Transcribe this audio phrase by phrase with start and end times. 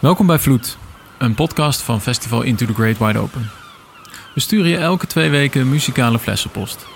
[0.00, 0.78] Welkom bij Vloed,
[1.18, 3.50] een podcast van Festival Into the Great Wide Open.
[4.34, 6.86] We sturen je elke twee weken muzikale flessenpost.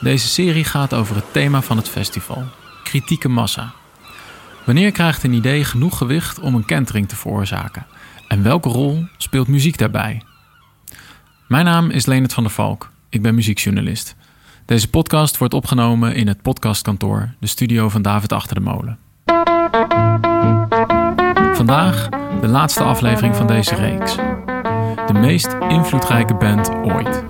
[0.00, 2.44] Deze serie gaat over het thema van het festival:
[2.84, 3.72] kritieke massa.
[4.64, 7.86] Wanneer krijgt een idee genoeg gewicht om een kentering te veroorzaken?
[8.28, 10.22] En welke rol speelt muziek daarbij?
[11.48, 12.90] Mijn naam is Leonard van der Valk.
[13.08, 14.16] Ik ben muziekjournalist.
[14.64, 18.98] Deze podcast wordt opgenomen in het podcastkantoor, de studio van David Achter de Molen.
[21.56, 22.08] Vandaag
[22.40, 24.14] de laatste aflevering van deze reeks.
[25.06, 27.24] De meest invloedrijke band ooit.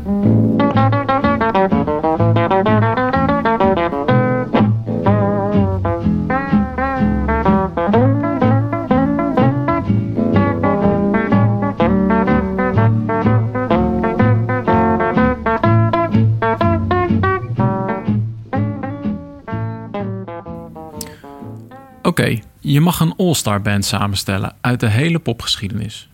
[22.03, 22.39] Oké,
[22.73, 26.09] je mag een all-star band samenstellen uit de hele popgeschiedenis.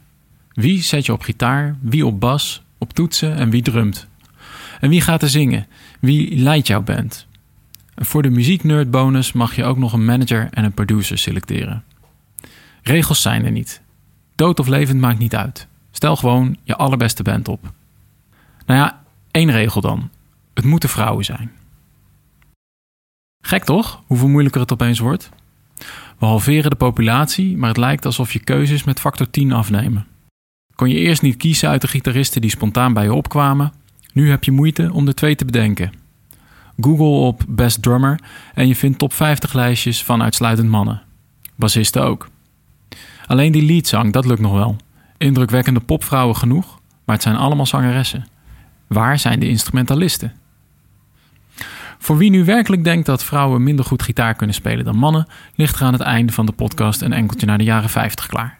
[0.52, 4.06] Wie zet je op gitaar, wie op bas, op toetsen en wie drumt?
[4.80, 5.66] En wie gaat er zingen?
[6.00, 7.26] Wie leidt jouw band?
[7.94, 8.90] En voor de muzieknerd
[9.34, 11.84] mag je ook nog een manager en een producer selecteren.
[12.82, 13.80] Regels zijn er niet.
[14.34, 15.66] Dood of levend maakt niet uit.
[15.90, 17.72] Stel gewoon je allerbeste band op.
[18.66, 20.10] Nou ja, één regel dan.
[20.54, 21.52] Het moeten vrouwen zijn.
[23.40, 24.02] Gek toch?
[24.06, 25.30] Hoeveel moeilijker het opeens wordt?
[26.22, 30.06] We halveren de populatie, maar het lijkt alsof je keuzes met factor 10 afnemen.
[30.74, 33.72] Kon je eerst niet kiezen uit de gitaristen die spontaan bij je opkwamen?
[34.12, 35.92] Nu heb je moeite om de twee te bedenken.
[36.80, 38.20] Google op Best Drummer
[38.54, 41.02] en je vindt top 50 lijstjes van uitsluitend mannen.
[41.54, 42.28] Bassisten ook.
[43.26, 44.76] Alleen die leadzang, dat lukt nog wel.
[45.16, 48.26] Indrukwekkende popvrouwen genoeg, maar het zijn allemaal zangeressen.
[48.86, 50.32] Waar zijn de instrumentalisten?
[52.02, 55.76] Voor wie nu werkelijk denkt dat vrouwen minder goed gitaar kunnen spelen dan mannen, ligt
[55.76, 58.58] er aan het einde van de podcast een enkeltje naar de jaren 50 klaar.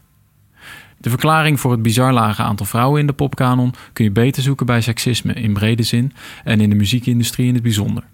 [0.98, 4.66] De verklaring voor het bizar lage aantal vrouwen in de popkanon kun je beter zoeken
[4.66, 6.12] bij seksisme in brede zin
[6.44, 8.04] en in de muziekindustrie in het bijzonder.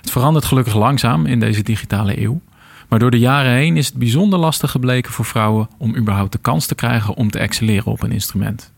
[0.00, 2.40] Het verandert gelukkig langzaam in deze digitale eeuw,
[2.88, 6.38] maar door de jaren heen is het bijzonder lastig gebleken voor vrouwen om überhaupt de
[6.38, 8.72] kans te krijgen om te excelleren op een instrument.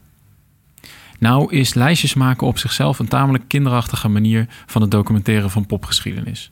[1.23, 6.51] Nou is lijstjes maken op zichzelf een tamelijk kinderachtige manier van het documenteren van popgeschiedenis.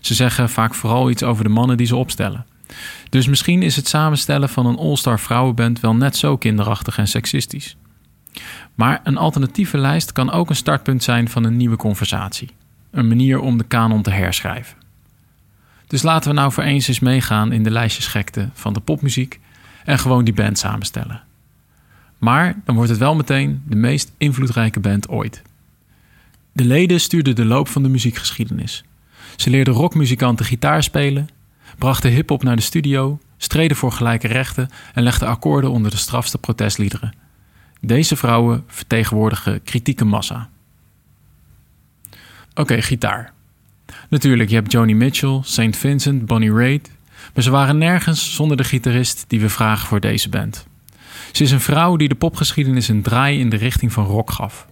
[0.00, 2.46] Ze zeggen vaak vooral iets over de mannen die ze opstellen.
[3.08, 7.76] Dus misschien is het samenstellen van een all-star vrouwenband wel net zo kinderachtig en seksistisch.
[8.74, 12.50] Maar een alternatieve lijst kan ook een startpunt zijn van een nieuwe conversatie.
[12.90, 14.76] Een manier om de kanon te herschrijven.
[15.86, 19.40] Dus laten we nou voor eens eens meegaan in de lijstjesgekte van de popmuziek
[19.84, 21.26] en gewoon die band samenstellen.
[22.18, 25.42] Maar dan wordt het wel meteen de meest invloedrijke band ooit.
[26.52, 28.84] De leden stuurden de loop van de muziekgeschiedenis.
[29.36, 31.28] Ze leerden rockmuzikanten gitaar spelen,
[31.78, 36.38] brachten hip-hop naar de studio, streden voor gelijke rechten en legden akkoorden onder de strafste
[36.38, 37.12] protestliederen.
[37.80, 40.48] Deze vrouwen vertegenwoordigen kritieke massa.
[42.54, 43.32] Oké, gitaar.
[44.08, 45.76] Natuurlijk, je hebt Joni Mitchell, St.
[45.76, 46.90] Vincent, Bonnie Raitt,
[47.34, 50.66] maar ze waren nergens zonder de gitarist die we vragen voor deze band.
[51.38, 54.66] Ze is een vrouw die de popgeschiedenis een draai in de richting van rock gaf.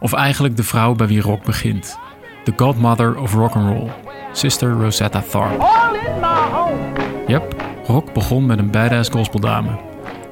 [0.00, 1.98] Of eigenlijk de vrouw bij wie rock begint.
[2.44, 3.90] The godmother of rock and roll,
[4.32, 5.66] Sister Rosetta Tharpe.
[7.26, 7.54] Yep,
[7.86, 9.70] rock begon met een badass gospeldame.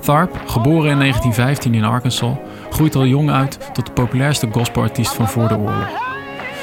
[0.00, 2.36] Tharpe, geboren in 1915 in Arkansas,
[2.70, 5.90] groeit al jong uit tot de populairste gospelartiest van voor de oorlog.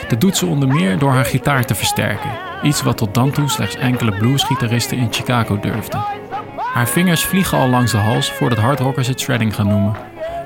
[0.08, 2.32] Dat doet ze onder meer door haar gitaar te versterken,
[2.64, 6.19] iets wat tot dan toe slechts enkele bluesgitaristen in Chicago durfden.
[6.80, 9.96] Haar vingers vliegen al langs de hals voordat hardrockers het shredding gaan noemen.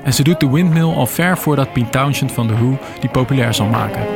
[0.04, 3.54] En ze doet de windmill al ver voordat Pete Townshend van The Who die populair
[3.54, 4.06] zal maken.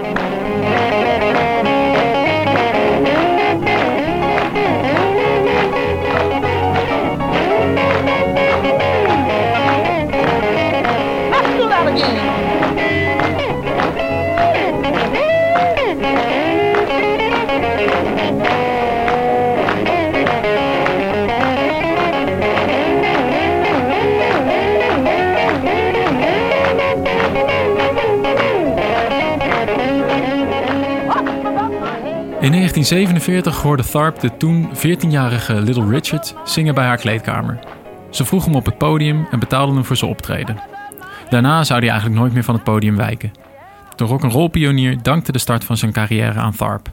[32.74, 37.58] 1947 hoorde Tharp de toen 14-jarige Little Richard zingen bij haar kleedkamer.
[38.10, 40.56] Ze vroeg hem op het podium en betaalde hem voor zijn optreden.
[41.30, 43.32] Daarna zou hij eigenlijk nooit meer van het podium wijken.
[43.96, 46.92] De rock'n'roll pionier dankte de start van zijn carrière aan Tharp.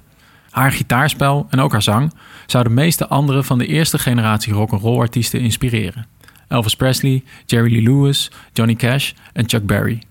[0.49, 2.13] Haar gitaarspel en ook haar zang
[2.45, 6.07] zouden de meeste anderen van de eerste generatie rock'n'roll artiesten inspireren.
[6.47, 10.01] Elvis Presley, Jerry Lee Lewis, Johnny Cash en Chuck Berry.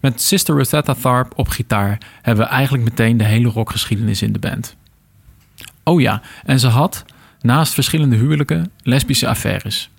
[0.00, 4.38] Met Sister Rosetta Tharpe op gitaar hebben we eigenlijk meteen de hele rockgeschiedenis in de
[4.38, 4.76] band.
[5.84, 7.04] Oh ja, en ze had,
[7.40, 9.90] naast verschillende huwelijken, lesbische affaires.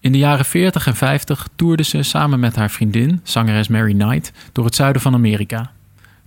[0.00, 4.32] In de jaren 40 en 50 toerde ze samen met haar vriendin, zangeres Mary Knight,
[4.52, 5.70] door het zuiden van Amerika.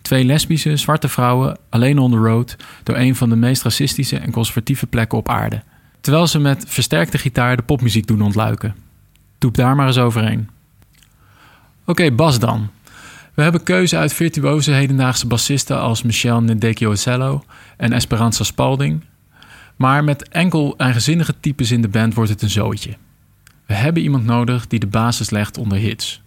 [0.02, 4.32] Twee lesbische, zwarte vrouwen alleen on the road door een van de meest racistische en
[4.32, 5.64] conservatieve plekken op aarde.
[6.02, 8.76] Terwijl ze met versterkte gitaar de popmuziek doen ontluiken.
[9.38, 10.50] Doep daar maar eens overheen.
[11.86, 12.70] Oké, Bas dan.
[13.34, 16.96] We hebben keuze uit virtuoze hedendaagse bassisten als Michelle Nedekio
[17.78, 19.04] en Esperanza Spalding.
[19.76, 22.98] Maar met enkel eigenzinnige types in de band wordt het een zootje.
[23.66, 26.22] We hebben iemand nodig die de basis legt onder hits.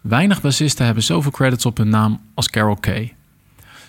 [0.00, 3.14] Weinig bassisten hebben zoveel credits op hun naam als Carol Kay.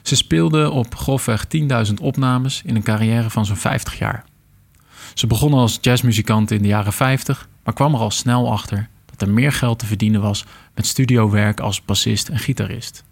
[0.01, 1.45] Ze speelde op grofweg
[1.87, 4.25] 10.000 opnames in een carrière van zo'n 50 jaar.
[5.13, 9.27] Ze begon als jazzmuzikant in de jaren 50, maar kwam er al snel achter dat
[9.27, 13.03] er meer geld te verdienen was met studiowerk als bassist en gitarist.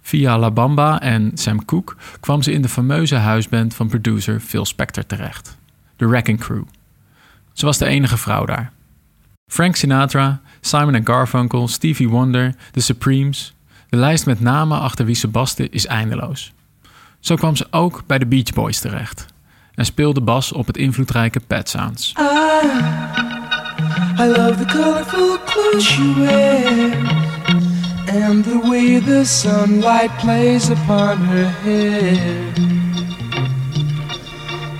[0.00, 4.64] Via La Bamba en Sam Cooke kwam ze in de fameuze huisband van producer Phil
[4.64, 5.56] Spector terecht,
[5.96, 6.62] The Wrecking Crew.
[7.52, 8.72] Ze was de enige vrouw daar.
[9.46, 13.54] Frank Sinatra, Simon Garfunkel, Stevie Wonder, The Supremes.
[13.88, 16.52] De lijst met namen achter wie ze baste is eindeloos.
[17.20, 19.26] Zo kwam ze ook bij de Beach Boys terecht
[19.74, 22.14] en speelde bas op het invloedrijke Pet Sounds.
[22.18, 23.43] I,
[24.16, 26.94] I love the colorful clothes you wear
[28.08, 32.54] And the way the sunlight plays upon her hair.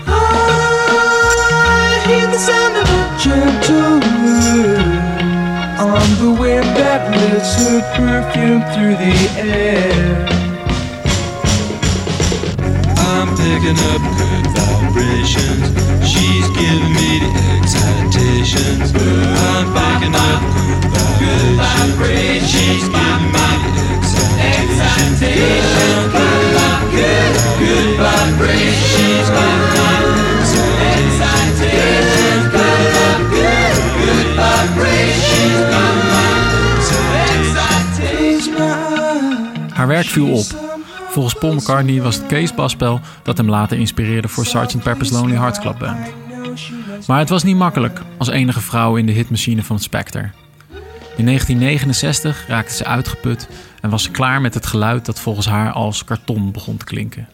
[0.06, 4.78] I hear the sound of a gentle word
[5.80, 10.26] On the wind that lifts her perfume through the air.
[12.96, 15.66] I'm picking up vibrations.
[16.06, 18.92] She's giving me the excitations.
[18.94, 20.40] I'm picking up
[21.20, 22.50] good vibrations.
[22.50, 23.84] She's giving me the
[24.58, 25.20] excitations.
[25.20, 26.52] Good,
[26.94, 28.94] good, good vibrations.
[28.94, 29.84] She's giving me.
[39.74, 40.46] Haar werk viel op.
[41.14, 44.82] Volgens Paul McCartney was het Case-basspel dat hem later inspireerde voor Sgt.
[44.82, 46.14] Pepper's Lonely Hearts Club Band.
[47.06, 50.30] Maar het was niet makkelijk als enige vrouw in de hitmachine van Spectre.
[51.16, 53.48] In 1969 raakte ze uitgeput
[53.80, 57.28] en was ze klaar met het geluid dat volgens haar als karton begon te klinken.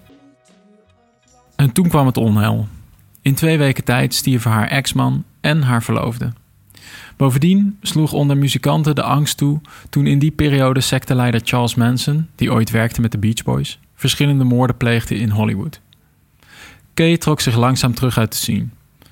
[1.56, 2.68] En toen kwam het onheil.
[3.22, 6.32] In twee weken tijd stierven haar ex-man en haar verloofde.
[7.20, 12.52] Bovendien sloeg onder muzikanten de angst toe toen in die periode secteleider Charles Manson, die
[12.52, 15.80] ooit werkte met de Beach Boys, verschillende moorden pleegde in Hollywood.
[16.94, 18.66] Kay trok zich langzaam terug uit de scene.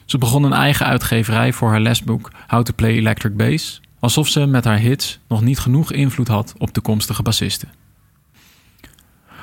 [0.05, 4.47] Ze begon een eigen uitgeverij voor haar lesboek How to Play Electric Bass, alsof ze
[4.47, 7.69] met haar hits nog niet genoeg invloed had op toekomstige bassisten.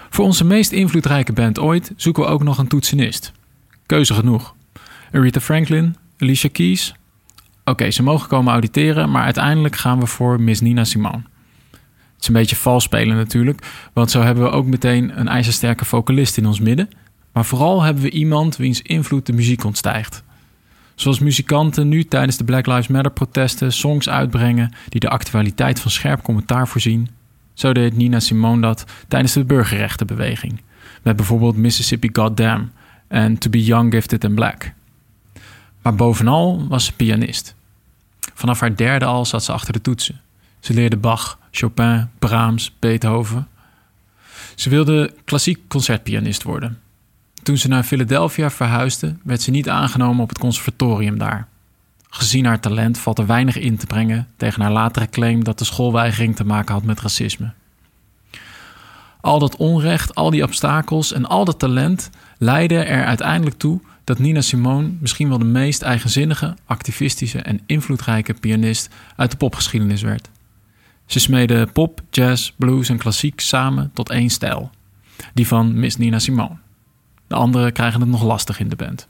[0.09, 3.31] Voor onze meest invloedrijke band ooit zoeken we ook nog een toetsenist.
[3.85, 4.56] Keuze genoeg.
[5.12, 6.94] Aretha Franklin, Alicia Keys,
[7.65, 11.23] Oké, ze mogen komen auditeren, maar uiteindelijk gaan we voor Miss Nina Simone.
[11.71, 15.85] Het is een beetje vals spelen natuurlijk, want zo hebben we ook meteen een ijzersterke
[15.85, 16.89] vocalist in ons midden.
[17.33, 20.23] Maar vooral hebben we iemand wiens invloed de muziek ontstijgt.
[20.95, 25.91] Zoals muzikanten nu tijdens de Black Lives Matter protesten songs uitbrengen die de actualiteit van
[25.91, 27.09] scherp commentaar voorzien,
[27.53, 30.62] zo deed Nina Simone dat tijdens de burgerrechtenbeweging.
[31.01, 32.71] Met bijvoorbeeld Mississippi Goddamn
[33.07, 34.74] en To Be Young, Gifted and Black.
[35.86, 37.56] Maar bovenal was ze pianist.
[38.34, 40.22] Vanaf haar derde al zat ze achter de toetsen.
[40.60, 43.48] Ze leerde Bach, Chopin, Brahms, Beethoven.
[44.56, 46.82] Ze wilde klassiek concertpianist worden.
[47.44, 51.48] Toen ze naar Philadelphia verhuisde, werd ze niet aangenomen op het conservatorium daar.
[52.10, 55.65] Gezien haar talent valt er weinig in te brengen tegen haar latere claim dat de
[55.65, 57.51] schoolweigering te maken had met racisme.
[59.22, 64.19] Al dat onrecht, al die obstakels en al dat talent leidden er uiteindelijk toe dat
[64.19, 70.29] Nina Simone misschien wel de meest eigenzinnige, activistische en invloedrijke pianist uit de popgeschiedenis werd.
[71.05, 74.69] Ze smeden pop, jazz, blues en klassiek samen tot één stijl,
[75.33, 76.57] die van Miss Nina Simone.
[77.27, 79.07] De anderen krijgen het nog lastig in de band.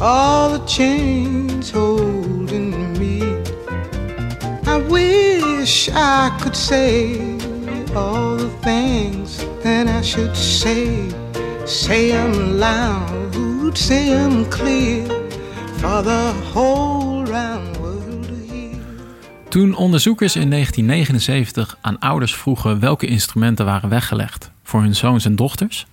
[0.00, 3.22] all the chains holding me.
[4.66, 7.20] I wish I could say
[7.94, 11.12] all the things that I should say.
[11.64, 15.06] Say them loud, say them clear
[15.76, 18.76] for the whole round world to hear.
[19.48, 25.36] Toen onderzoekers in 1979 aan ouders vroegen welke instrumenten waren weggelegd voor hun zoons en
[25.36, 25.86] dochters,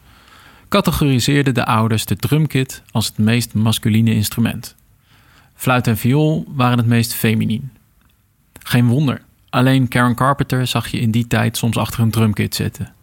[0.72, 4.76] categoriseerden de ouders de drumkit als het meest masculine instrument.
[5.56, 7.72] Fluit en viool waren het meest feminien.
[8.60, 12.94] Geen wonder, alleen Karen Carpenter zag je in die tijd soms achter een drumkit zitten.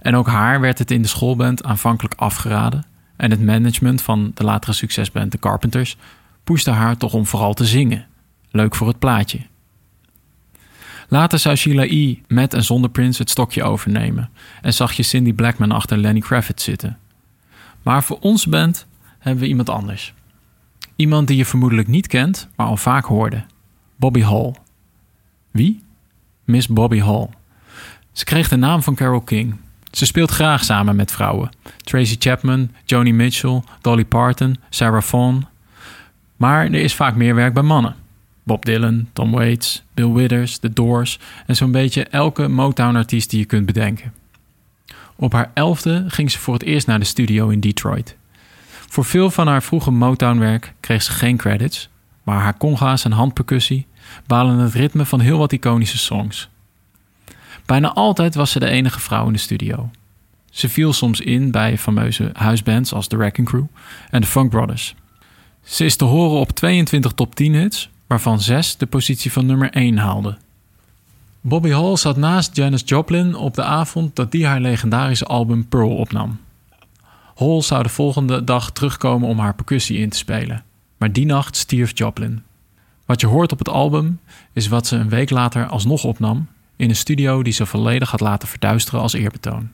[0.00, 2.84] En ook haar werd het in de schoolband aanvankelijk afgeraden.
[3.16, 5.96] En het management van de latere succesband The Carpenters
[6.44, 8.06] pushte haar toch om vooral te zingen.
[8.50, 9.40] Leuk voor het plaatje.
[11.08, 12.16] Later zou Sheila E.
[12.26, 14.30] met en zonder Prince het stokje overnemen
[14.62, 17.00] en zag je Cindy Blackman achter Lenny Kravitz zitten.
[17.82, 18.86] Maar voor onze band
[19.18, 20.14] hebben we iemand anders.
[20.96, 23.44] Iemand die je vermoedelijk niet kent, maar al vaak hoorde.
[23.96, 24.54] Bobby Hall.
[25.50, 25.82] Wie?
[26.44, 27.28] Miss Bobby Hall.
[28.12, 29.56] Ze kreeg de naam van Carole King.
[29.90, 31.50] Ze speelt graag samen met vrouwen.
[31.76, 35.48] Tracy Chapman, Joni Mitchell, Dolly Parton, Sarah Vaughan.
[36.36, 37.94] Maar er is vaak meer werk bij mannen.
[38.42, 43.44] Bob Dylan, Tom Waits, Bill Withers, The Doors en zo'n beetje elke Motown-artiest die je
[43.44, 44.12] kunt bedenken.
[45.22, 48.16] Op haar elfde ging ze voor het eerst naar de studio in Detroit.
[48.66, 51.88] Voor veel van haar vroege Motown-werk kreeg ze geen credits,
[52.22, 53.86] maar haar conga's en handpercussie
[54.26, 56.48] balen het ritme van heel wat iconische songs.
[57.66, 59.90] Bijna altijd was ze de enige vrouw in de studio.
[60.50, 63.64] Ze viel soms in bij fameuze huisbands als The Wrecking Crew
[64.10, 64.94] en de Funk Brothers.
[65.62, 69.70] Ze is te horen op 22 top 10 hits, waarvan 6 de positie van nummer
[69.70, 70.38] 1 haalden.
[71.44, 75.96] Bobby Hall zat naast Janis Joplin op de avond dat die haar legendarische album Pearl
[75.96, 76.40] opnam.
[77.34, 80.64] Hall zou de volgende dag terugkomen om haar percussie in te spelen,
[80.96, 82.42] maar die nacht stierf Joplin.
[83.06, 84.20] Wat je hoort op het album
[84.52, 86.46] is wat ze een week later alsnog opnam
[86.76, 89.70] in een studio die ze volledig had laten verduisteren als eerbetoon.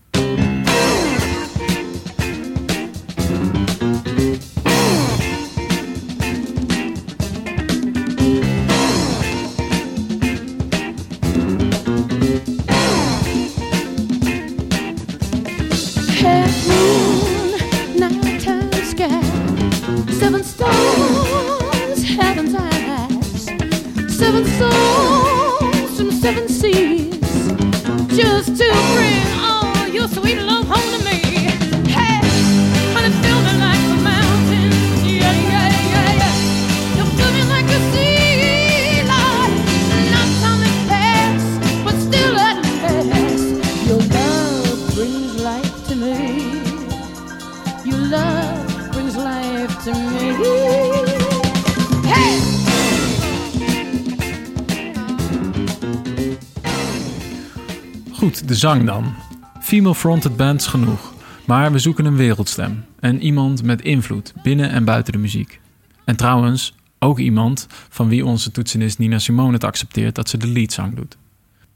[58.46, 59.14] De zang dan.
[59.60, 61.14] Female-fronted bands genoeg.
[61.46, 62.84] Maar we zoeken een wereldstem.
[63.00, 65.60] En iemand met invloed binnen en buiten de muziek.
[66.04, 70.46] En trouwens, ook iemand van wie onze toetsenist Nina Simone het accepteert dat ze de
[70.46, 71.16] leadzang doet.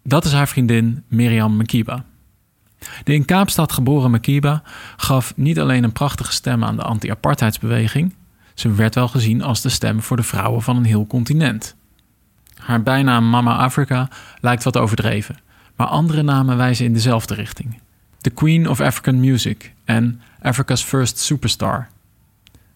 [0.02, 2.04] Dat is haar vriendin Miriam Makiba.
[3.04, 4.62] De in Kaapstad geboren Makiba
[4.96, 8.14] gaf niet alleen een prachtige stem aan de anti-apartheidsbeweging,
[8.54, 11.76] ze werd wel gezien als de stem voor de vrouwen van een heel continent.
[12.56, 14.08] Haar bijnaam Mama Africa
[14.40, 15.36] lijkt wat overdreven,
[15.76, 17.80] maar andere namen wijzen in dezelfde richting.
[18.20, 21.88] The Queen of African Music en Africa's First Superstar.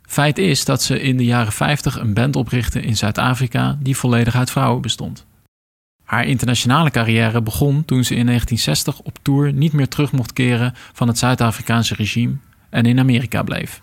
[0.02, 4.34] Feit is dat ze in de jaren 50 een band oprichtte in Zuid-Afrika die volledig
[4.34, 5.26] uit vrouwen bestond.
[6.04, 10.74] Haar internationale carrière begon toen ze in 1960 op tour niet meer terug mocht keren
[10.92, 12.34] van het Zuid-Afrikaanse regime
[12.70, 13.82] en in Amerika bleef.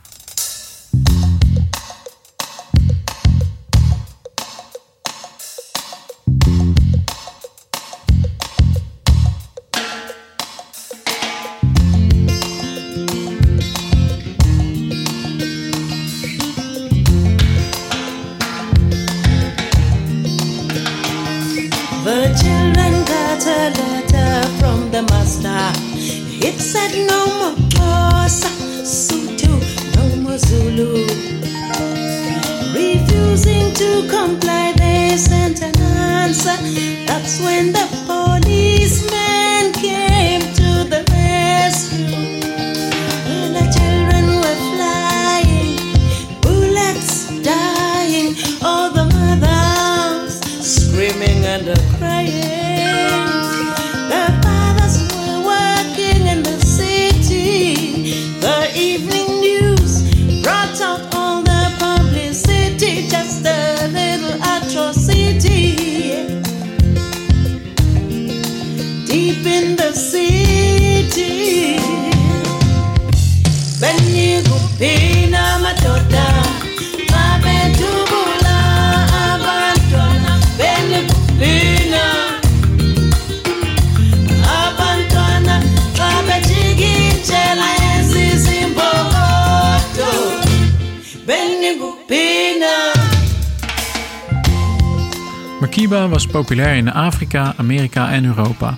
[95.83, 98.73] Makiba was populair in Afrika, Amerika en Europa.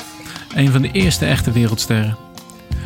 [0.55, 2.17] Een van de eerste echte wereldsterren.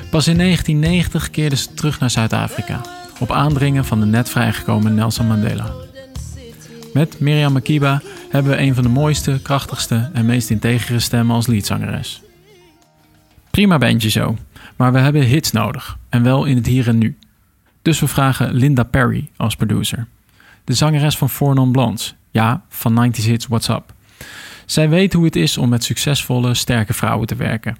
[0.09, 2.81] Pas in 1990 keerde ze terug naar Zuid-Afrika,
[3.19, 5.71] op aandringen van de net vrijgekomen Nelson Mandela.
[6.93, 11.47] Met Miriam Makiba hebben we een van de mooiste, krachtigste en meest integere stemmen als
[11.47, 12.21] liedzangeres.
[13.51, 14.37] Prima bandje zo,
[14.75, 17.17] maar we hebben hits nodig, en wel in het hier en nu.
[17.81, 20.07] Dus we vragen Linda Perry als producer.
[20.63, 23.97] De zangeres van Four Non Blondes, ja, van 90s Hits What's Up.
[24.69, 27.77] Zij weet hoe het is om met succesvolle, sterke vrouwen te werken.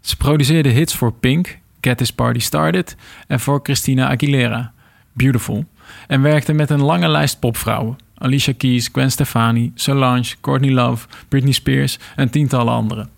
[0.00, 4.72] Ze produceerde hits voor Pink, Get This Party Started, en voor Christina Aguilera,
[5.12, 5.64] Beautiful,
[6.06, 7.98] en werkte met een lange lijst popvrouwen.
[8.14, 13.10] Alicia Keys, Gwen Stefani, Solange, Courtney Love, Britney Spears en tientallen anderen.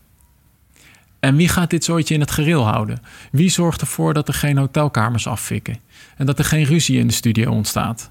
[1.18, 3.02] En wie gaat dit zooitje in het gereel houden?
[3.32, 5.78] Wie zorgt ervoor dat er geen hotelkamers afvikken?
[6.16, 8.10] En dat er geen ruzie in de studio ontstaat?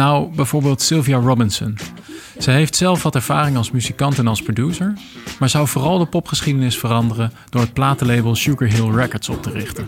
[0.00, 1.78] Nou, bijvoorbeeld Sylvia Robinson.
[2.38, 4.92] Zij heeft zelf wat ervaring als muzikant en als producer,
[5.38, 9.84] maar zou vooral de popgeschiedenis veranderen door het platenlabel Sugar Hill Records op te richten.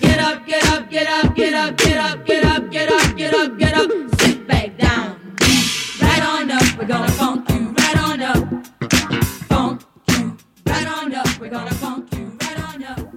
[0.00, 0.65] Get up, get up
[0.96, 3.88] get up, get up, get up, get up, get up, get up, get up.
[4.46, 5.16] Back down.
[6.00, 6.78] Right on up.
[6.78, 7.44] We're gonna funk.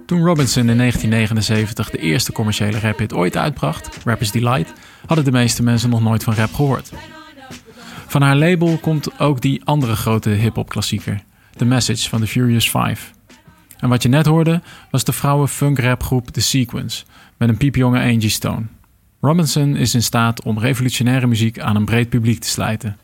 [0.06, 4.72] Toen Robinson in 1979 de eerste commerciële raphit ooit uitbracht, Rapper's Delight,
[5.06, 6.92] hadden de meeste mensen nog nooit van rap gehoord.
[8.06, 11.22] Van haar label komt ook die andere grote hip-hop klassieker,
[11.56, 13.19] The Message van The Furious Five.
[13.80, 17.04] En wat je net hoorde was de vrouwen funk rapgroep The Sequence
[17.36, 18.64] met een piepjonge Angie Stone.
[19.20, 22.96] Robinson is in staat om revolutionaire muziek aan een breed publiek te slijten.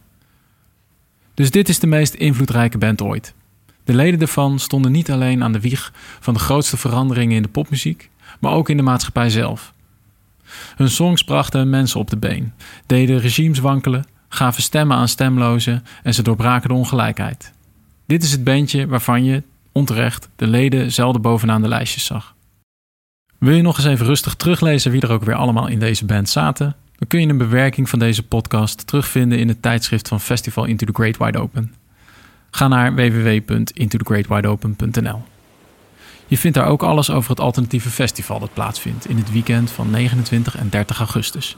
[1.34, 3.34] Dus dit is de meest invloedrijke band ooit.
[3.84, 7.48] De leden ervan stonden niet alleen aan de wieg van de grootste veranderingen in de
[7.48, 8.10] popmuziek,
[8.40, 9.72] maar ook in de maatschappij zelf.
[10.76, 12.52] Hun songs brachten mensen op de been,
[12.86, 17.52] deden regimes wankelen, gaven stemmen aan stemlozen en ze doorbraken de ongelijkheid.
[18.06, 19.42] Dit is het bandje waarvan je,
[19.76, 22.34] onterecht, de leden zelden bovenaan de lijstjes zag.
[23.38, 26.28] Wil je nog eens even rustig teruglezen wie er ook weer allemaal in deze band
[26.28, 26.76] zaten?
[26.98, 30.86] Dan kun je een bewerking van deze podcast terugvinden in het tijdschrift van Festival Into
[30.86, 31.74] the Great Wide Open.
[32.50, 35.22] Ga naar www.intothegreatwideopen.nl.
[36.26, 39.90] Je vindt daar ook alles over het alternatieve festival dat plaatsvindt in het weekend van
[39.90, 41.56] 29 en 30 augustus.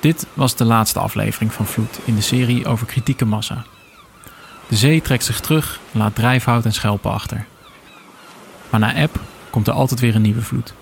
[0.00, 3.64] Dit was de laatste aflevering van Vloed in de serie over kritieke massa.
[4.68, 7.46] De zee trekt zich terug en laat drijfhout en schelpen achter.
[8.70, 10.74] Maar na eb komt er altijd weer een nieuwe vloed.